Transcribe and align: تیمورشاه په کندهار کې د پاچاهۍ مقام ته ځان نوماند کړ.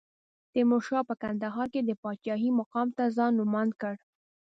تیمورشاه 0.51 1.03
په 1.09 1.15
کندهار 1.21 1.67
کې 1.73 1.81
د 1.83 1.91
پاچاهۍ 2.01 2.49
مقام 2.59 2.87
ته 2.97 3.03
ځان 3.17 3.31
نوماند 3.39 3.71
کړ. 3.81 3.95